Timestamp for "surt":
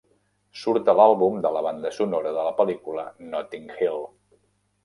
0.61-0.87